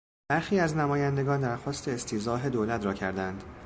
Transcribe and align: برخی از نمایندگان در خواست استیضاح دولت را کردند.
برخی 0.29 0.59
از 0.59 0.77
نمایندگان 0.77 1.41
در 1.41 1.55
خواست 1.55 1.87
استیضاح 1.87 2.49
دولت 2.49 2.85
را 2.85 2.93
کردند. 2.93 3.43